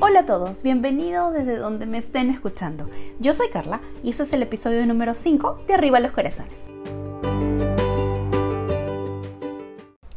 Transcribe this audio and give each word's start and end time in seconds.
Hola 0.00 0.20
a 0.20 0.26
todos, 0.26 0.62
bienvenidos 0.62 1.34
desde 1.34 1.56
donde 1.56 1.84
me 1.84 1.98
estén 1.98 2.30
escuchando. 2.30 2.88
Yo 3.18 3.34
soy 3.34 3.48
Carla 3.48 3.80
y 4.04 4.10
este 4.10 4.22
es 4.22 4.32
el 4.32 4.42
episodio 4.42 4.86
número 4.86 5.12
5 5.12 5.64
de 5.66 5.74
Arriba 5.74 5.98
los 5.98 6.12
Corazones. 6.12 6.54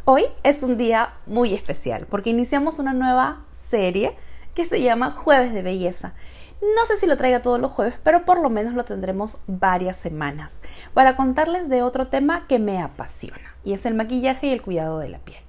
Hoy 0.05 0.25
es 0.43 0.61
un 0.61 0.77
día 0.77 1.13
muy 1.25 1.55
especial 1.55 2.05
porque 2.07 2.29
iniciamos 2.29 2.77
una 2.77 2.93
nueva 2.93 3.47
serie 3.53 4.15
que 4.53 4.65
se 4.65 4.83
llama 4.83 5.09
Jueves 5.09 5.51
de 5.51 5.63
Belleza. 5.63 6.13
No 6.61 6.85
sé 6.85 6.97
si 6.97 7.07
lo 7.07 7.17
traiga 7.17 7.41
todos 7.41 7.59
los 7.59 7.71
jueves, 7.71 7.95
pero 8.03 8.23
por 8.23 8.39
lo 8.39 8.51
menos 8.51 8.75
lo 8.75 8.85
tendremos 8.85 9.39
varias 9.47 9.97
semanas 9.97 10.61
para 10.93 11.15
contarles 11.15 11.69
de 11.69 11.81
otro 11.81 12.05
tema 12.05 12.45
que 12.47 12.59
me 12.59 12.79
apasiona 12.79 13.55
y 13.63 13.73
es 13.73 13.87
el 13.87 13.95
maquillaje 13.95 14.45
y 14.45 14.51
el 14.51 14.61
cuidado 14.61 14.99
de 14.99 15.09
la 15.09 15.17
piel. 15.17 15.40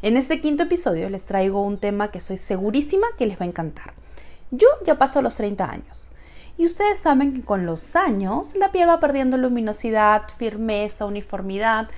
En 0.00 0.16
este 0.16 0.40
quinto 0.40 0.62
episodio 0.62 1.10
les 1.10 1.24
traigo 1.24 1.60
un 1.60 1.76
tema 1.76 2.12
que 2.12 2.20
soy 2.20 2.36
segurísima 2.36 3.08
que 3.18 3.26
les 3.26 3.40
va 3.40 3.44
a 3.44 3.48
encantar. 3.48 3.94
Yo 4.52 4.68
ya 4.86 4.96
paso 4.96 5.22
los 5.22 5.36
30 5.36 5.68
años 5.68 6.10
y 6.56 6.66
ustedes 6.66 6.98
saben 6.98 7.34
que 7.34 7.42
con 7.42 7.66
los 7.66 7.96
años 7.96 8.54
la 8.54 8.70
piel 8.70 8.88
va 8.88 9.00
perdiendo 9.00 9.36
luminosidad, 9.36 10.28
firmeza, 10.28 11.04
uniformidad, 11.04 11.88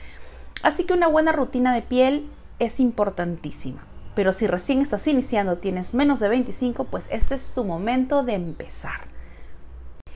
así 0.63 0.85
que 0.85 0.95
una 0.95 1.09
buena 1.09 1.33
rutina 1.33 1.75
de 1.75 1.83
piel 1.83 2.27
es 2.59 2.81
importantísima. 2.81 3.85
Pero 4.15 4.33
si 4.33 4.47
recién 4.47 4.81
estás 4.81 5.07
iniciando, 5.07 5.59
tienes 5.59 5.93
menos 5.93 6.21
de 6.21 6.29
25, 6.29 6.85
pues 6.85 7.07
este 7.11 7.35
es 7.35 7.53
tu 7.53 7.65
momento 7.65 8.23
de 8.23 8.33
empezar. 8.33 9.09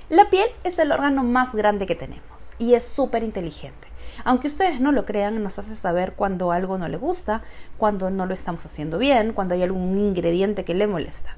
La 0.08 0.30
piel 0.30 0.48
es 0.64 0.78
el 0.78 0.90
órgano 0.90 1.22
más 1.22 1.54
grande 1.54 1.84
que 1.84 1.94
tenemos 1.94 2.50
y 2.58 2.74
es 2.74 2.84
súper 2.84 3.22
inteligente. 3.22 3.93
Aunque 4.22 4.46
ustedes 4.46 4.80
no 4.80 4.92
lo 4.92 5.04
crean, 5.04 5.42
nos 5.42 5.58
hace 5.58 5.74
saber 5.74 6.12
cuando 6.12 6.52
algo 6.52 6.78
no 6.78 6.88
le 6.88 6.96
gusta, 6.96 7.42
cuando 7.78 8.10
no 8.10 8.26
lo 8.26 8.34
estamos 8.34 8.64
haciendo 8.64 8.98
bien, 8.98 9.32
cuando 9.32 9.54
hay 9.54 9.62
algún 9.62 9.98
ingrediente 9.98 10.64
que 10.64 10.74
le 10.74 10.86
molesta. 10.86 11.36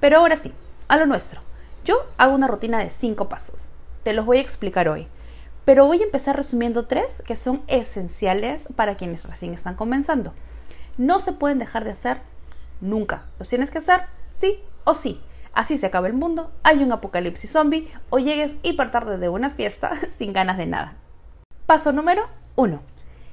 Pero 0.00 0.18
ahora 0.18 0.36
sí, 0.36 0.52
a 0.88 0.96
lo 0.96 1.06
nuestro. 1.06 1.40
Yo 1.84 2.04
hago 2.18 2.34
una 2.34 2.48
rutina 2.48 2.78
de 2.78 2.90
5 2.90 3.28
pasos. 3.28 3.70
Te 4.02 4.12
los 4.12 4.26
voy 4.26 4.38
a 4.38 4.42
explicar 4.42 4.88
hoy. 4.88 5.06
Pero 5.64 5.86
voy 5.86 6.00
a 6.00 6.04
empezar 6.04 6.36
resumiendo 6.36 6.86
tres 6.86 7.22
que 7.26 7.34
son 7.34 7.62
esenciales 7.66 8.66
para 8.76 8.96
quienes 8.96 9.24
recién 9.24 9.52
están 9.52 9.74
comenzando. 9.74 10.32
No 10.96 11.18
se 11.18 11.32
pueden 11.32 11.58
dejar 11.58 11.84
de 11.84 11.90
hacer 11.90 12.18
nunca. 12.80 13.24
Los 13.38 13.48
tienes 13.48 13.70
que 13.70 13.78
hacer 13.78 14.02
sí 14.30 14.60
o 14.84 14.94
sí. 14.94 15.20
Así 15.52 15.76
se 15.76 15.86
acaba 15.86 16.06
el 16.06 16.12
mundo, 16.12 16.52
hay 16.62 16.82
un 16.82 16.92
apocalipsis 16.92 17.50
zombie 17.50 17.90
o 18.10 18.18
llegues 18.18 18.58
hiper 18.62 18.90
tarde 18.90 19.16
de 19.16 19.28
una 19.30 19.50
fiesta 19.50 19.90
sin 20.18 20.32
ganas 20.32 20.58
de 20.58 20.66
nada. 20.66 20.96
Paso 21.66 21.90
número 21.90 22.28
1. 22.54 22.80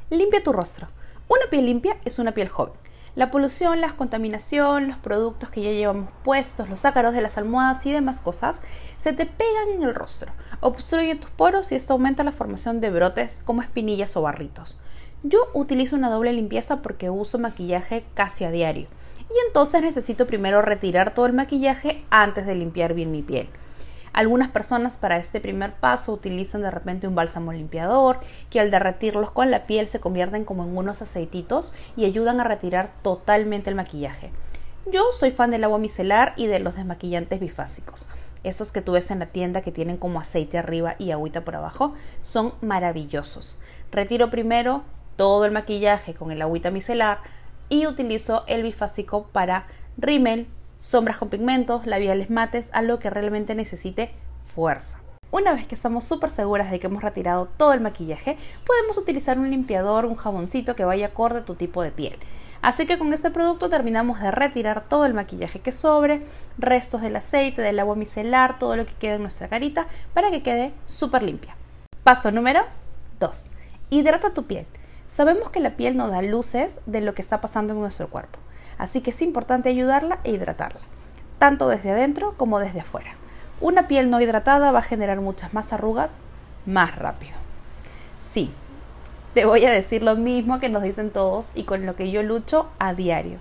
Limpia 0.10 0.42
tu 0.42 0.54
rostro. 0.54 0.88
Una 1.28 1.46
piel 1.52 1.68
limpia 1.68 1.98
es 2.04 2.18
una 2.18 2.32
piel 2.32 2.50
joven. 2.50 2.74
La 3.14 3.30
polución, 3.30 3.80
la 3.80 3.96
contaminación, 3.96 4.88
los 4.88 4.98
productos 4.98 5.52
que 5.52 5.62
ya 5.62 5.70
llevamos 5.70 6.10
puestos, 6.24 6.68
los 6.68 6.84
ácaros 6.84 7.14
de 7.14 7.22
las 7.22 7.38
almohadas 7.38 7.86
y 7.86 7.92
demás 7.92 8.22
cosas 8.22 8.62
se 8.98 9.14
te 9.14 9.28
pegan 9.28 9.70
en 9.76 9.84
el 9.84 9.94
rostro, 9.94 10.32
obstruyen 10.62 11.20
tus 11.20 11.30
poros 11.30 11.72
y 11.72 11.76
esto 11.76 11.94
aumenta 11.94 12.24
la 12.24 12.32
formación 12.32 12.82
de 12.82 12.90
brotes 12.90 13.44
como 13.46 13.62
espinillas 13.62 14.18
o 14.18 14.24
barritos. 14.24 14.80
Yo 15.22 15.50
utilizo 15.54 15.96
una 15.96 16.10
doble 16.10 16.34
limpieza 16.34 16.82
porque 16.82 17.12
uso 17.12 17.38
maquillaje 17.38 18.04
casi 18.16 18.46
a 18.46 18.52
diario 18.52 18.88
y 19.30 19.48
entonces 19.48 19.84
necesito 19.84 20.26
primero 20.26 20.64
retirar 20.64 21.14
todo 21.14 21.28
el 21.28 21.34
maquillaje 21.34 22.04
antes 22.10 22.48
de 22.48 22.56
limpiar 22.56 22.96
bien 22.96 23.12
mi 23.12 23.22
piel. 23.22 23.48
Algunas 24.14 24.50
personas 24.50 24.98
para 24.98 25.18
este 25.18 25.42
primer 25.42 25.74
paso 25.74 26.14
utilizan 26.14 26.62
de 26.62 26.70
repente 26.70 27.08
un 27.08 27.16
bálsamo 27.16 27.52
limpiador 27.52 28.20
que 28.52 28.60
al 28.60 28.70
derretirlos 28.70 29.32
con 29.32 29.50
la 29.50 29.64
piel 29.64 29.88
se 29.88 30.00
convierten 30.00 30.46
como 30.46 30.64
en 30.64 30.78
unos 30.78 31.02
aceititos 31.02 31.74
y 31.98 32.06
ayudan 32.06 32.40
a 32.40 32.44
retirar 32.44 32.92
totalmente 33.02 33.72
el 33.72 33.76
maquillaje. 33.76 34.32
Yo 34.92 35.02
soy 35.18 35.32
fan 35.32 35.50
del 35.50 35.64
agua 35.64 35.80
micelar 35.80 36.34
y 36.36 36.46
de 36.46 36.60
los 36.60 36.76
desmaquillantes 36.76 37.40
bifásicos. 37.40 38.06
Esos 38.44 38.72
que 38.72 38.82
tú 38.82 38.92
ves 38.92 39.10
en 39.10 39.20
la 39.20 39.28
tienda 39.28 39.62
que 39.62 39.72
tienen 39.72 39.98
como 39.98 40.20
aceite 40.20 40.58
arriba 40.60 40.96
y 41.00 41.12
agüita 41.12 41.42
por 41.42 41.56
abajo 41.56 41.96
son 42.22 42.54
maravillosos. 42.62 43.58
Retiro 43.92 44.30
primero 44.30 44.84
todo 45.16 45.46
el 45.46 45.52
maquillaje 45.52 46.14
con 46.14 46.32
el 46.32 46.42
agüita 46.42 46.70
micelar 46.70 47.20
y 47.70 47.88
utilizo 47.88 48.44
el 48.48 48.62
bifásico 48.62 49.28
para 49.32 49.66
rímel, 49.98 50.48
sombras 50.80 51.18
con 51.18 51.30
pigmentos, 51.30 51.86
labiales 51.86 52.30
mates, 52.30 52.70
algo 52.74 53.00
que 53.00 53.10
realmente 53.10 53.56
necesite 53.56 54.12
fuerza. 54.44 55.00
Una 55.32 55.54
vez 55.54 55.66
que 55.66 55.74
estamos 55.74 56.06
súper 56.06 56.30
seguras 56.30 56.70
de 56.70 56.80
que 56.80 56.86
hemos 56.86 57.02
retirado 57.02 57.48
todo 57.58 57.74
el 57.74 57.82
maquillaje, 57.82 58.38
podemos 58.68 58.98
utilizar 58.98 59.40
un 59.40 59.50
limpiador, 59.50 60.06
un 60.06 60.16
jaboncito 60.16 60.76
que 60.76 60.86
vaya 60.86 61.08
acorde 61.08 61.40
a 61.40 61.46
tu 61.46 61.56
tipo 61.56 61.82
de 61.82 61.90
piel. 61.90 62.18
Así 62.62 62.86
que 62.86 63.00
con 63.00 63.12
este 63.12 63.32
producto 63.32 63.68
terminamos 63.68 64.22
de 64.22 64.30
retirar 64.30 64.88
todo 64.88 65.06
el 65.06 65.16
maquillaje 65.16 65.60
que 65.60 65.72
sobre, 65.72 66.22
restos 66.58 67.02
del 67.02 67.16
aceite, 67.16 67.62
del 67.62 67.80
agua 67.80 67.96
micelar, 67.96 68.60
todo 68.60 68.76
lo 68.76 68.86
que 68.86 68.94
quede 68.94 69.16
en 69.16 69.24
nuestra 69.24 69.50
carita 69.50 69.88
para 70.14 70.30
que 70.30 70.44
quede 70.44 70.72
súper 70.86 71.24
limpia. 71.24 71.56
Paso 72.04 72.32
número 72.32 72.62
2. 73.20 73.48
Hidrata 73.90 74.36
tu 74.36 74.46
piel. 74.46 74.68
Sabemos 75.08 75.50
que 75.50 75.60
la 75.60 75.76
piel 75.76 75.98
no 75.98 76.10
da 76.10 76.22
luces 76.22 76.82
de 76.86 77.02
lo 77.02 77.14
que 77.16 77.22
está 77.22 77.42
pasando 77.42 77.74
en 77.74 77.80
nuestro 77.80 78.08
cuerpo 78.08 78.40
así 78.78 79.02
que 79.02 79.12
es 79.12 79.22
importante 79.22 79.70
ayudarla 79.70 80.20
e 80.24 80.32
hidratarla, 80.32 80.82
tanto 81.38 81.68
desde 81.68 81.92
adentro 81.92 82.34
como 82.38 82.60
desde 82.60 82.82
afuera. 82.82 83.16
Una 83.62 83.88
piel 83.88 84.10
no 84.10 84.20
hidratada 84.20 84.72
va 84.72 84.80
a 84.80 84.84
generar 84.84 85.22
muchas 85.22 85.54
más 85.54 85.74
arrugas 85.74 86.12
más 86.66 86.96
rápido. 86.96 87.34
Sí, 88.22 88.52
te 89.34 89.46
voy 89.46 89.66
a 89.66 89.72
decir 89.72 90.04
lo 90.04 90.16
mismo 90.16 90.60
que 90.60 90.70
nos 90.70 90.84
dicen 90.84 91.10
todos 91.10 91.46
y 91.56 91.64
con 91.64 91.86
lo 91.86 91.96
que 91.96 92.12
yo 92.12 92.24
lucho 92.24 92.70
a 92.80 92.94
diario. 92.94 93.40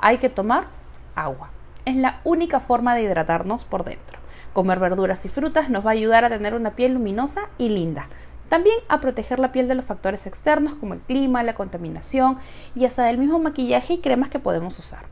Hay 0.00 0.18
que 0.18 0.28
tomar 0.28 0.66
agua. 1.14 1.50
Es 1.84 1.96
la 1.96 2.20
única 2.24 2.60
forma 2.60 2.94
de 2.94 3.02
hidratarnos 3.02 3.64
por 3.64 3.84
dentro. 3.84 4.18
Comer 4.52 4.78
verduras 4.78 5.24
y 5.24 5.28
frutas 5.28 5.70
nos 5.70 5.84
va 5.84 5.90
a 5.90 5.94
ayudar 5.94 6.24
a 6.24 6.28
tener 6.28 6.54
una 6.54 6.72
piel 6.72 6.94
luminosa 6.94 7.48
y 7.58 7.70
linda, 7.70 8.08
también 8.52 8.76
a 8.88 9.00
proteger 9.00 9.38
la 9.38 9.50
piel 9.50 9.66
de 9.66 9.74
los 9.74 9.86
factores 9.86 10.26
externos 10.26 10.74
como 10.74 10.92
el 10.92 11.00
clima, 11.00 11.42
la 11.42 11.54
contaminación 11.54 12.36
y 12.74 12.84
hasta 12.84 13.04
del 13.04 13.16
mismo 13.16 13.38
maquillaje 13.38 13.94
y 13.94 14.00
cremas 14.00 14.28
que 14.28 14.40
podemos 14.40 14.78
usar. 14.78 15.06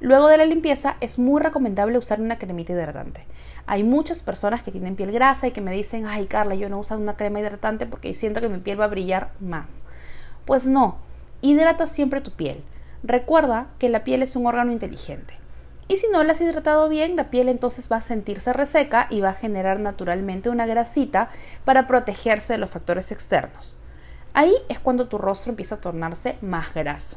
Luego 0.00 0.28
de 0.28 0.36
la 0.36 0.44
limpieza 0.44 0.98
es 1.00 1.18
muy 1.18 1.40
recomendable 1.40 1.96
usar 1.96 2.20
una 2.20 2.36
cremita 2.36 2.74
hidratante. 2.74 3.24
Hay 3.66 3.84
muchas 3.84 4.22
personas 4.22 4.60
que 4.60 4.70
tienen 4.70 4.96
piel 4.96 5.12
grasa 5.12 5.46
y 5.46 5.52
que 5.52 5.62
me 5.62 5.72
dicen, 5.72 6.04
ay 6.04 6.26
Carla, 6.26 6.56
yo 6.56 6.68
no 6.68 6.78
uso 6.78 6.94
una 6.98 7.16
crema 7.16 7.40
hidratante 7.40 7.86
porque 7.86 8.12
siento 8.12 8.42
que 8.42 8.50
mi 8.50 8.58
piel 8.58 8.78
va 8.78 8.84
a 8.84 8.88
brillar 8.88 9.30
más. 9.40 9.70
Pues 10.44 10.66
no, 10.66 10.98
hidrata 11.40 11.86
siempre 11.86 12.20
tu 12.20 12.32
piel. 12.32 12.62
Recuerda 13.02 13.68
que 13.78 13.88
la 13.88 14.04
piel 14.04 14.22
es 14.22 14.36
un 14.36 14.44
órgano 14.44 14.72
inteligente. 14.72 15.32
Y 15.88 15.96
si 15.96 16.06
no 16.12 16.22
la 16.22 16.32
has 16.32 16.40
hidratado 16.42 16.90
bien, 16.90 17.16
la 17.16 17.30
piel 17.30 17.48
entonces 17.48 17.90
va 17.90 17.96
a 17.96 18.02
sentirse 18.02 18.52
reseca 18.52 19.06
y 19.08 19.22
va 19.22 19.30
a 19.30 19.34
generar 19.34 19.80
naturalmente 19.80 20.50
una 20.50 20.66
grasita 20.66 21.30
para 21.64 21.86
protegerse 21.86 22.52
de 22.52 22.58
los 22.58 22.68
factores 22.68 23.10
externos. 23.10 23.74
Ahí 24.34 24.54
es 24.68 24.78
cuando 24.78 25.08
tu 25.08 25.16
rostro 25.16 25.50
empieza 25.50 25.76
a 25.76 25.80
tornarse 25.80 26.36
más 26.42 26.74
graso. 26.74 27.16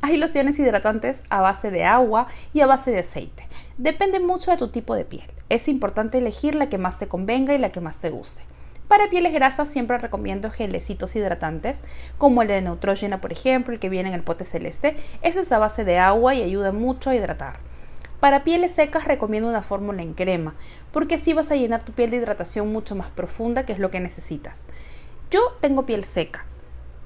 Hay 0.00 0.16
lociones 0.16 0.58
hidratantes 0.58 1.22
a 1.30 1.40
base 1.40 1.70
de 1.70 1.84
agua 1.84 2.26
y 2.52 2.60
a 2.60 2.66
base 2.66 2.90
de 2.90 2.98
aceite. 2.98 3.46
Depende 3.78 4.18
mucho 4.18 4.50
de 4.50 4.56
tu 4.56 4.66
tipo 4.68 4.96
de 4.96 5.04
piel. 5.04 5.30
Es 5.48 5.68
importante 5.68 6.18
elegir 6.18 6.56
la 6.56 6.68
que 6.68 6.78
más 6.78 6.98
te 6.98 7.06
convenga 7.06 7.54
y 7.54 7.58
la 7.58 7.70
que 7.70 7.80
más 7.80 7.98
te 7.98 8.10
guste. 8.10 8.42
Para 8.88 9.08
pieles 9.10 9.32
grasas 9.32 9.68
siempre 9.68 9.98
recomiendo 9.98 10.50
gelecitos 10.50 11.14
hidratantes, 11.14 11.82
como 12.18 12.42
el 12.42 12.48
de 12.48 12.60
Neutrogena, 12.62 13.20
por 13.20 13.32
ejemplo, 13.32 13.72
el 13.72 13.78
que 13.78 13.88
viene 13.88 14.08
en 14.08 14.16
el 14.16 14.24
pote 14.24 14.44
celeste. 14.44 14.96
Ese 15.22 15.40
es 15.40 15.52
a 15.52 15.60
base 15.60 15.84
de 15.84 15.98
agua 15.98 16.34
y 16.34 16.42
ayuda 16.42 16.72
mucho 16.72 17.10
a 17.10 17.14
hidratar. 17.14 17.71
Para 18.22 18.44
pieles 18.44 18.70
secas 18.70 19.04
recomiendo 19.04 19.48
una 19.48 19.62
fórmula 19.62 20.00
en 20.00 20.14
crema, 20.14 20.54
porque 20.92 21.16
así 21.16 21.32
vas 21.32 21.50
a 21.50 21.56
llenar 21.56 21.84
tu 21.84 21.90
piel 21.90 22.12
de 22.12 22.18
hidratación 22.18 22.72
mucho 22.72 22.94
más 22.94 23.08
profunda, 23.08 23.66
que 23.66 23.72
es 23.72 23.80
lo 23.80 23.90
que 23.90 23.98
necesitas. 23.98 24.68
Yo 25.32 25.40
tengo 25.60 25.86
piel 25.86 26.04
seca, 26.04 26.44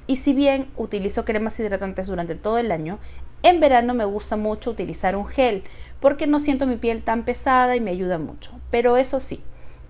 y 0.07 0.17
si 0.17 0.35
bien 0.35 0.71
utilizo 0.77 1.25
cremas 1.25 1.59
hidratantes 1.59 2.09
durante 2.09 2.35
todo 2.35 2.59
el 2.59 2.71
año, 2.71 2.99
en 3.43 3.61
verano 3.61 3.95
me 3.95 4.05
gusta 4.05 4.37
mucho 4.37 4.73
utilizar 4.73 5.17
un 5.17 5.27
gel, 5.27 5.65
porque 6.01 6.27
no 6.27 6.39
siento 6.39 6.67
mi 6.67 6.77
piel 6.77 7.03
tan 7.03 7.25
pesada 7.25 7.75
y 7.77 7.81
me 7.81 7.93
ayuda 7.93 8.19
mucho. 8.19 8.61
Pero 8.71 8.99
eso 8.99 9.19
sí, 9.19 9.43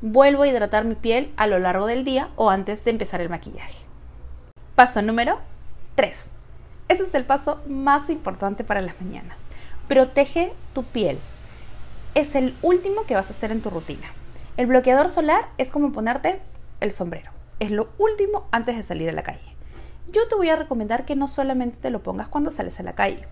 vuelvo 0.02 0.44
a 0.44 0.48
hidratar 0.48 0.84
mi 0.84 0.94
piel 0.94 1.32
a 1.36 1.48
lo 1.48 1.58
largo 1.58 1.86
del 1.86 2.04
día 2.04 2.30
o 2.36 2.50
antes 2.50 2.84
de 2.84 2.92
empezar 2.92 3.20
el 3.20 3.30
maquillaje. 3.30 3.84
Paso 4.76 5.02
número 5.02 5.40
3. 5.96 6.28
Ese 6.86 7.02
es 7.02 7.14
el 7.16 7.24
paso 7.24 7.64
más 7.66 8.10
importante 8.10 8.62
para 8.62 8.80
las 8.80 9.00
mañanas. 9.00 9.45
Protege 9.88 10.52
tu 10.72 10.82
piel. 10.82 11.16
Es 12.16 12.34
el 12.34 12.56
último 12.60 13.04
que 13.06 13.14
vas 13.14 13.28
a 13.28 13.30
hacer 13.30 13.52
en 13.52 13.62
tu 13.62 13.70
rutina. 13.70 14.08
El 14.56 14.66
bloqueador 14.66 15.08
solar 15.08 15.46
es 15.58 15.70
como 15.70 15.92
ponerte 15.92 16.40
el 16.80 16.90
sombrero. 16.90 17.30
Es 17.60 17.70
lo 17.70 17.90
último 17.96 18.48
antes 18.50 18.76
de 18.76 18.82
salir 18.82 19.08
a 19.08 19.12
la 19.12 19.22
calle. 19.22 19.54
Yo 20.10 20.26
te 20.26 20.34
voy 20.34 20.48
a 20.48 20.56
recomendar 20.56 21.04
que 21.04 21.14
no 21.14 21.28
solamente 21.28 21.78
te 21.80 21.90
lo 21.90 22.02
pongas 22.02 22.26
cuando 22.26 22.50
sales 22.50 22.80
a 22.80 22.82
la 22.82 22.94
calle. 22.94 23.28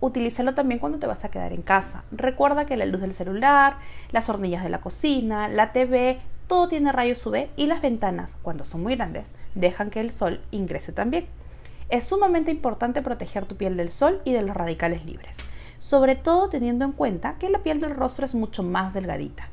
Utilízalo 0.00 0.54
también 0.54 0.78
cuando 0.78 0.98
te 0.98 1.06
vas 1.06 1.24
a 1.24 1.30
quedar 1.30 1.54
en 1.54 1.62
casa. 1.62 2.04
Recuerda 2.12 2.66
que 2.66 2.76
la 2.76 2.84
luz 2.84 3.00
del 3.00 3.14
celular, 3.14 3.78
las 4.10 4.28
hornillas 4.28 4.64
de 4.64 4.68
la 4.68 4.82
cocina, 4.82 5.48
la 5.48 5.72
TV, 5.72 6.20
todo 6.48 6.68
tiene 6.68 6.92
rayos 6.92 7.24
UV 7.24 7.48
y 7.56 7.66
las 7.66 7.80
ventanas, 7.80 8.36
cuando 8.42 8.66
son 8.66 8.82
muy 8.82 8.94
grandes, 8.94 9.32
dejan 9.54 9.88
que 9.88 10.00
el 10.00 10.12
sol 10.12 10.42
ingrese 10.50 10.92
también. 10.92 11.28
Es 11.88 12.04
sumamente 12.04 12.50
importante 12.50 13.00
proteger 13.00 13.46
tu 13.46 13.56
piel 13.56 13.78
del 13.78 13.90
sol 13.90 14.20
y 14.26 14.34
de 14.34 14.42
los 14.42 14.54
radicales 14.54 15.06
libres. 15.06 15.38
Sobre 15.78 16.16
todo 16.16 16.48
teniendo 16.48 16.84
en 16.84 16.92
cuenta 16.92 17.38
que 17.38 17.50
la 17.50 17.60
piel 17.60 17.80
del 17.80 17.94
rostro 17.94 18.26
es 18.26 18.34
mucho 18.34 18.62
más 18.62 18.94
delgadita. 18.94 19.48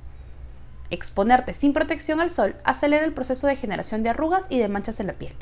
Exponerte 0.92 1.54
sin 1.54 1.74
protección 1.74 2.20
al 2.20 2.30
sol 2.30 2.56
acelera 2.64 3.06
el 3.06 3.14
proceso 3.14 3.48
de 3.48 3.56
generación 3.56 4.04
de 4.04 4.10
arrugas 4.10 4.46
y 4.50 4.60
de 4.60 4.68
manchas 4.68 5.00
en 5.00 5.08
la 5.08 5.14
piel. 5.14 5.34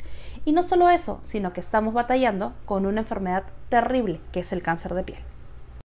Y 0.44 0.52
no 0.52 0.62
solo 0.62 0.88
eso, 0.88 1.20
sino 1.22 1.52
que 1.52 1.60
estamos 1.60 1.92
batallando 1.94 2.54
con 2.64 2.86
una 2.86 3.00
enfermedad 3.00 3.44
terrible 3.68 4.20
que 4.32 4.40
es 4.40 4.52
el 4.52 4.62
cáncer 4.62 4.94
de 4.94 5.04
piel. 5.04 5.20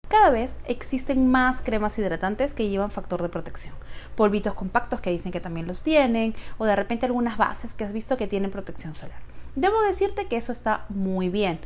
Cada 0.10 0.32
vez 0.32 0.58
existen 0.66 1.28
más 1.28 1.62
cremas 1.62 2.00
hidratantes 2.00 2.56
que 2.56 2.68
llevan 2.68 2.90
factor 2.90 3.22
de 3.22 3.30
protección. 3.30 3.76
Polvitos 4.16 4.56
compactos 4.56 5.02
que 5.02 5.12
dicen 5.12 5.32
que 5.32 5.40
también 5.40 5.68
los 5.68 5.84
tienen, 5.84 6.34
o 6.58 6.66
de 6.66 6.76
repente 6.76 7.06
algunas 7.06 7.38
bases 7.38 7.74
que 7.74 7.84
has 7.84 7.94
visto 7.94 8.18
que 8.18 8.28
tienen 8.28 8.50
protección 8.50 8.96
solar. 8.96 9.20
Debo 9.56 9.82
decirte 9.84 10.26
que 10.26 10.38
eso 10.38 10.52
está 10.52 10.86
muy 10.90 11.30
bien, 11.30 11.60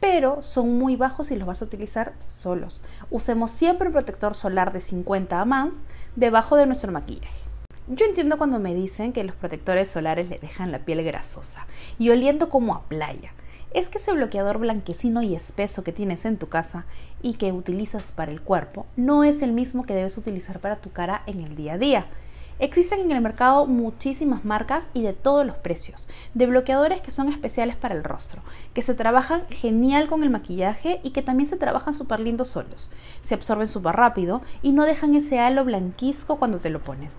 pero 0.00 0.42
son 0.42 0.78
muy 0.78 0.96
bajos 0.96 1.30
y 1.30 1.36
los 1.36 1.46
vas 1.46 1.62
a 1.62 1.66
utilizar 1.66 2.14
solos. 2.26 2.82
Usemos 3.10 3.50
siempre 3.50 3.88
un 3.88 3.92
protector 3.92 4.34
solar 4.34 4.72
de 4.72 4.80
50 4.80 5.40
a 5.40 5.44
más 5.44 5.74
debajo 6.16 6.56
de 6.56 6.66
nuestro 6.66 6.90
maquillaje. 6.90 7.38
Yo 7.86 8.06
entiendo 8.06 8.38
cuando 8.38 8.58
me 8.58 8.74
dicen 8.74 9.12
que 9.12 9.24
los 9.24 9.36
protectores 9.36 9.88
solares 9.88 10.28
le 10.28 10.38
dejan 10.38 10.72
la 10.72 10.80
piel 10.80 11.02
grasosa 11.04 11.66
y 11.98 12.10
oliendo 12.10 12.48
como 12.48 12.74
a 12.74 12.82
playa 12.82 13.32
es 13.72 13.88
que 13.88 13.98
ese 13.98 14.12
bloqueador 14.12 14.58
blanquecino 14.58 15.22
y 15.22 15.34
espeso 15.34 15.84
que 15.84 15.92
tienes 15.92 16.24
en 16.24 16.38
tu 16.38 16.48
casa 16.48 16.86
y 17.22 17.34
que 17.34 17.52
utilizas 17.52 18.12
para 18.12 18.32
el 18.32 18.40
cuerpo 18.40 18.86
no 18.96 19.22
es 19.24 19.42
el 19.42 19.52
mismo 19.52 19.84
que 19.84 19.94
debes 19.94 20.18
utilizar 20.18 20.60
para 20.60 20.76
tu 20.76 20.90
cara 20.90 21.22
en 21.26 21.40
el 21.42 21.56
día 21.56 21.74
a 21.74 21.78
día. 21.78 22.06
Existen 22.60 23.00
en 23.00 23.12
el 23.12 23.22
mercado 23.22 23.66
muchísimas 23.66 24.44
marcas 24.44 24.90
y 24.92 25.00
de 25.00 25.14
todos 25.14 25.46
los 25.46 25.56
precios, 25.56 26.06
de 26.34 26.44
bloqueadores 26.44 27.00
que 27.00 27.10
son 27.10 27.30
especiales 27.30 27.74
para 27.74 27.94
el 27.94 28.04
rostro, 28.04 28.42
que 28.74 28.82
se 28.82 28.92
trabajan 28.92 29.44
genial 29.48 30.08
con 30.08 30.22
el 30.22 30.28
maquillaje 30.28 31.00
y 31.02 31.12
que 31.12 31.22
también 31.22 31.48
se 31.48 31.56
trabajan 31.56 31.94
súper 31.94 32.20
lindos 32.20 32.48
solos. 32.48 32.90
Se 33.22 33.32
absorben 33.32 33.66
súper 33.66 33.96
rápido 33.96 34.42
y 34.60 34.72
no 34.72 34.84
dejan 34.84 35.14
ese 35.14 35.40
halo 35.40 35.64
blanquisco 35.64 36.36
cuando 36.36 36.58
te 36.58 36.68
lo 36.68 36.84
pones. 36.84 37.18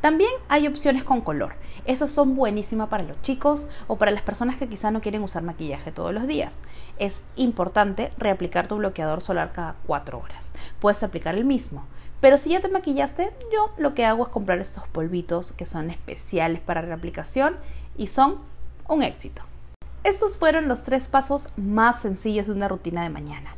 También 0.00 0.30
hay 0.48 0.68
opciones 0.68 1.02
con 1.02 1.20
color. 1.20 1.54
Esas 1.84 2.12
son 2.12 2.36
buenísimas 2.36 2.88
para 2.88 3.02
los 3.02 3.20
chicos 3.22 3.68
o 3.88 3.96
para 3.96 4.12
las 4.12 4.22
personas 4.22 4.54
que 4.54 4.68
quizá 4.68 4.92
no 4.92 5.00
quieren 5.00 5.24
usar 5.24 5.42
maquillaje 5.42 5.90
todos 5.90 6.14
los 6.14 6.28
días. 6.28 6.60
Es 6.96 7.24
importante 7.34 8.12
reaplicar 8.18 8.68
tu 8.68 8.76
bloqueador 8.76 9.20
solar 9.20 9.50
cada 9.52 9.74
4 9.84 10.16
horas. 10.16 10.52
Puedes 10.78 11.02
aplicar 11.02 11.34
el 11.34 11.44
mismo. 11.44 11.86
Pero 12.26 12.38
si 12.38 12.50
ya 12.50 12.60
te 12.60 12.66
maquillaste, 12.66 13.32
yo 13.52 13.70
lo 13.78 13.94
que 13.94 14.04
hago 14.04 14.26
es 14.26 14.32
comprar 14.32 14.58
estos 14.58 14.82
polvitos 14.88 15.52
que 15.52 15.64
son 15.64 15.90
especiales 15.90 16.60
para 16.60 16.80
reaplicación 16.80 17.54
y 17.96 18.08
son 18.08 18.38
un 18.88 19.04
éxito. 19.04 19.42
Estos 20.02 20.36
fueron 20.36 20.66
los 20.66 20.82
tres 20.82 21.06
pasos 21.06 21.50
más 21.56 22.02
sencillos 22.02 22.48
de 22.48 22.54
una 22.54 22.66
rutina 22.66 23.04
de 23.04 23.10
mañana. 23.10 23.54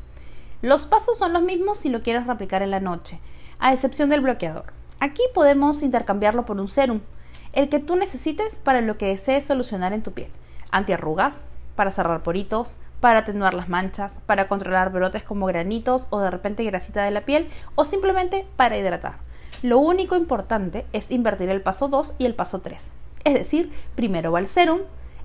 Los 0.60 0.84
pasos 0.84 1.16
son 1.16 1.32
los 1.32 1.40
mismos 1.40 1.78
si 1.78 1.88
lo 1.88 2.02
quieres 2.02 2.26
reaplicar 2.26 2.60
en 2.60 2.70
la 2.70 2.78
noche, 2.78 3.20
a 3.58 3.72
excepción 3.72 4.10
del 4.10 4.20
bloqueador. 4.20 4.66
Aquí 5.00 5.22
podemos 5.32 5.80
intercambiarlo 5.80 6.44
por 6.44 6.60
un 6.60 6.68
serum, 6.68 7.00
el 7.54 7.70
que 7.70 7.78
tú 7.78 7.96
necesites 7.96 8.56
para 8.56 8.82
lo 8.82 8.98
que 8.98 9.06
desees 9.06 9.46
solucionar 9.46 9.94
en 9.94 10.02
tu 10.02 10.12
piel. 10.12 10.28
Antiarrugas, 10.70 11.46
para 11.74 11.90
cerrar 11.90 12.22
poritos, 12.22 12.76
para 13.00 13.20
atenuar 13.20 13.54
las 13.54 13.68
manchas, 13.68 14.16
para 14.26 14.48
controlar 14.48 14.92
brotes 14.92 15.22
como 15.22 15.46
granitos 15.46 16.06
o 16.10 16.20
de 16.20 16.30
repente 16.30 16.64
grasita 16.64 17.04
de 17.04 17.10
la 17.10 17.24
piel 17.24 17.48
o 17.74 17.84
simplemente 17.84 18.46
para 18.56 18.76
hidratar. 18.76 19.18
Lo 19.62 19.78
único 19.78 20.16
importante 20.16 20.86
es 20.92 21.10
invertir 21.10 21.48
el 21.48 21.62
paso 21.62 21.88
2 21.88 22.14
y 22.18 22.26
el 22.26 22.34
paso 22.34 22.60
3. 22.60 22.92
Es 23.24 23.34
decir, 23.34 23.72
primero 23.94 24.32
va 24.32 24.38
el 24.38 24.48
serum 24.48 24.80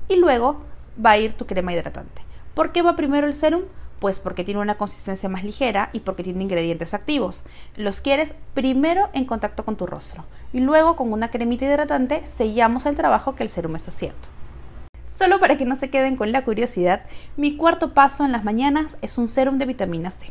y 0.08 0.16
luego 0.16 0.62
va 1.04 1.12
a 1.12 1.18
ir 1.18 1.34
tu 1.34 1.46
crema 1.46 1.74
hidratante. 1.74 2.22
¿Por 2.54 2.72
qué 2.72 2.82
va 2.82 2.96
primero 2.96 3.28
el 3.28 3.36
serum? 3.36 3.64
Pues 4.00 4.20
porque 4.20 4.44
tiene 4.44 4.60
una 4.60 4.76
consistencia 4.76 5.30
más 5.30 5.44
ligera 5.44 5.90
y 5.94 6.02
porque 6.02 6.24
tiene 6.24 6.44
ingredientes 6.44 6.94
activos. 6.94 7.44
Los 7.76 8.02
quieres 8.02 8.34
primero 8.54 9.10
en 9.14 9.26
contacto 9.26 9.64
con 9.64 9.78
tu 9.78 9.86
rostro 9.86 10.26
y 10.52 10.60
luego 10.60 10.96
con 10.96 11.14
una 11.14 11.32
cremita 11.32 11.66
hidratante 11.66 12.26
sellamos 12.26 12.86
el 12.86 12.96
trabajo 12.96 13.36
que 13.36 13.44
el 13.44 13.50
serum 13.50 13.76
está 13.76 13.92
haciendo. 13.92 14.33
Solo 15.24 15.40
para 15.40 15.56
que 15.56 15.64
no 15.64 15.78
se 15.78 15.90
queden 15.90 16.18
con 16.18 16.34
la 16.34 16.44
curiosidad, 16.44 17.04
mi 17.38 17.56
cuarto 17.56 17.94
paso 17.94 18.26
en 18.26 18.34
las 18.34 18.44
mañanas 18.44 18.98
es 19.02 19.18
un 19.18 19.30
serum 19.30 19.58
de 19.58 19.66
vitamina 19.66 20.12
C, 20.12 20.26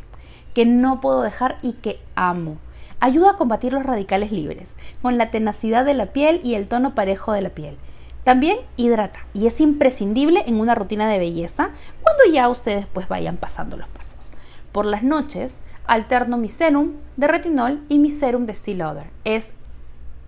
que 0.53 0.67
no 0.67 1.01
puedo 1.01 1.23
dejar 1.23 1.57
y 1.63 1.73
que 1.73 1.99
amo. 2.13 2.57
Ayuda 2.99 3.31
a 3.31 3.35
combatir 3.35 3.73
los 3.73 3.87
radicales 3.87 4.31
libres, 4.31 4.75
con 5.01 5.17
la 5.17 5.31
tenacidad 5.31 5.83
de 5.83 5.95
la 5.95 6.13
piel 6.13 6.41
y 6.43 6.53
el 6.53 6.67
tono 6.67 6.93
parejo 6.93 7.33
de 7.33 7.41
la 7.41 7.49
piel 7.49 7.75
también 8.23 8.59
hidrata 8.77 9.25
y 9.33 9.47
es 9.47 9.59
imprescindible 9.61 10.43
en 10.45 10.59
una 10.59 10.75
rutina 10.75 11.09
de 11.09 11.17
belleza 11.17 11.71
cuando 12.03 12.23
ya 12.31 12.47
ustedes 12.47 12.85
pues 12.85 13.07
vayan 13.07 13.37
pasando 13.37 13.77
los 13.77 13.87
pasos. 13.87 14.31
Por 14.71 14.85
las 14.85 15.01
noches 15.01 15.57
alterno 15.87 16.37
mi 16.37 16.49
serum 16.49 16.91
de 17.17 17.27
retinol 17.27 17.81
y 17.89 17.97
mi 17.97 18.11
serum 18.11 18.45
de 18.45 18.53
Steel 18.53 18.77
Lauder. 18.77 19.07
Es 19.23 19.53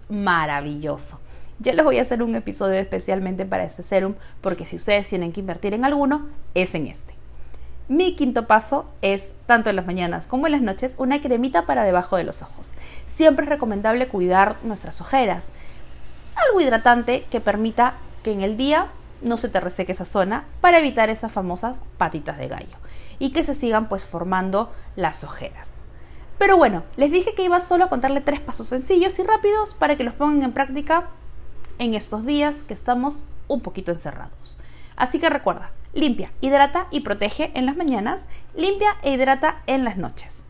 maravilloso. 0.10 1.22
Ya 1.60 1.74
les 1.74 1.86
voy 1.86 2.00
a 2.00 2.02
hacer 2.02 2.22
un 2.22 2.36
episodio 2.36 2.80
especialmente 2.80 3.46
para 3.46 3.64
este 3.64 3.84
serum 3.84 4.16
porque 4.42 4.66
si 4.66 4.76
ustedes 4.76 5.08
tienen 5.08 5.32
que 5.32 5.40
invertir 5.40 5.74
en 5.74 5.86
alguno, 5.86 6.28
es 6.54 6.76
en 6.76 6.88
este. 6.88 7.14
Mi 7.88 8.16
quinto 8.16 8.48
paso 8.48 8.90
es, 9.02 9.34
tanto 9.46 9.70
en 9.70 9.76
las 9.76 9.86
mañanas 9.86 10.28
como 10.28 10.48
en 10.48 10.54
las 10.54 10.62
noches, 10.62 10.96
una 10.98 11.22
cremita 11.22 11.66
para 11.66 11.84
debajo 11.84 12.18
de 12.18 12.24
los 12.24 12.42
ojos. 12.42 12.74
Siempre 13.06 13.46
es 13.46 13.50
recomendable 13.50 14.08
cuidar 14.08 14.58
nuestras 14.64 15.02
ojeras 15.02 15.50
algo 16.36 16.62
hidratante 16.62 17.26
que 17.30 17.40
permita 17.40 17.96
que 18.24 18.32
en 18.32 18.42
el 18.42 18.58
día 18.58 18.88
no 19.22 19.38
se 19.38 19.50
te 19.50 19.60
reseque 19.60 19.94
esa 19.94 20.06
zona 20.06 20.46
para 20.62 20.80
evitar 20.80 21.10
esas 21.10 21.32
famosas 21.32 21.78
patitas 21.98 22.38
de 22.38 22.48
gallo 22.48 22.78
y 23.20 23.32
que 23.32 23.44
se 23.44 23.56
sigan 23.56 23.88
pues 23.88 24.06
formando 24.06 24.74
las 24.96 25.24
ojeras. 25.24 25.70
Pero 26.38 26.58
bueno, 26.58 26.84
les 26.98 27.12
dije 27.12 27.34
que 27.34 27.44
iba 27.44 27.62
solo 27.62 27.86
a 27.86 27.90
contarle 27.90 28.20
tres 28.20 28.42
pasos 28.42 28.68
sencillos 28.68 29.18
y 29.20 29.24
rápidos 29.24 29.74
para 29.74 29.96
que 29.96 30.04
los 30.04 30.14
pongan 30.14 30.44
en 30.44 30.52
práctica 30.52 31.10
en 31.80 31.94
estos 31.94 32.26
días 32.26 32.64
que 32.64 32.74
estamos 32.74 33.24
un 33.48 33.62
poquito 33.62 33.92
encerrados. 33.92 34.58
Así 34.96 35.20
que 35.20 35.30
recuerda, 35.30 35.72
limpia, 35.94 36.32
hidrata 36.42 36.88
y 36.92 37.02
protege 37.02 37.52
en 37.54 37.66
las 37.66 37.76
mañanas, 37.76 38.26
limpia 38.56 38.96
e 39.02 39.14
hidrata 39.14 39.62
en 39.68 39.84
las 39.84 39.98
noches. 39.98 40.46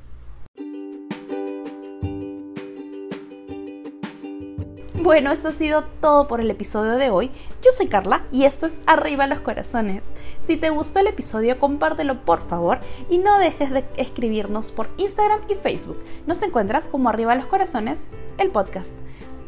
Bueno, 5.06 5.31
eso 5.31 5.50
ha 5.50 5.51
sido 5.51 5.83
todo 6.01 6.27
por 6.27 6.42
el 6.42 6.50
episodio 6.50 6.94
de 6.94 7.12
hoy. 7.12 7.30
Yo 7.63 7.69
soy 7.72 7.86
Carla 7.86 8.24
y 8.31 8.45
esto 8.45 8.66
es 8.66 8.80
Arriba 8.88 9.27
los 9.27 9.39
Corazones. 9.39 10.13
Si 10.42 10.57
te 10.57 10.72
gustó 10.72 10.98
el 10.98 11.06
episodio, 11.06 11.60
compártelo 11.60 12.25
por 12.25 12.42
favor 12.48 12.80
y 13.07 13.19
no 13.19 13.38
dejes 13.38 13.69
de 13.69 13.86
escribirnos 13.98 14.72
por 14.72 14.89
Instagram 14.98 15.41
y 15.48 15.53
Facebook. 15.53 16.03
Nos 16.25 16.41
encuentras 16.41 16.88
como 16.88 17.08
Arriba 17.08 17.36
los 17.36 17.46
Corazones, 17.46 18.10
el 18.39 18.50
podcast. 18.50 18.96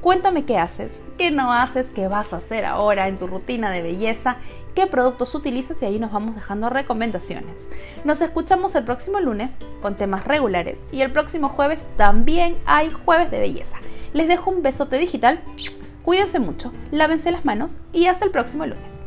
Cuéntame 0.02 0.46
qué 0.46 0.58
haces, 0.58 0.92
qué 1.18 1.32
no 1.32 1.52
haces, 1.52 1.88
qué 1.88 2.08
vas 2.08 2.32
a 2.32 2.38
hacer 2.38 2.66
ahora 2.66 3.08
en 3.08 3.18
tu 3.18 3.28
rutina 3.28 3.72
de 3.72 3.82
belleza, 3.82 4.38
qué 4.76 4.86
productos 4.86 5.34
utilizas 5.34 5.82
y 5.82 5.86
ahí 5.86 5.98
nos 5.98 6.12
vamos 6.12 6.36
dejando 6.36 6.70
recomendaciones. 6.70 7.68
Nos 8.06 8.22
escuchamos 8.22 8.76
el 8.76 8.84
próximo 8.84 9.20
lunes 9.20 9.54
con 9.82 9.96
temas 9.96 10.26
regulares 10.26 10.80
y 10.92 11.02
el 11.02 11.12
próximo 11.12 11.50
jueves 11.50 11.88
también 11.98 12.58
hay 12.66 12.92
jueves 12.92 13.32
de 13.32 13.40
belleza. 13.40 13.78
Les 14.14 14.28
dejo 14.28 14.52
un 14.52 14.62
besote 14.62 14.98
digital, 14.98 15.42
cuídense 16.04 16.40
mucho, 16.40 16.72
lávense 16.92 17.32
las 17.32 17.44
manos 17.44 17.78
y 17.92 18.06
hasta 18.06 18.26
el 18.26 18.32
próximo 18.32 18.68
lunes. 18.68 19.07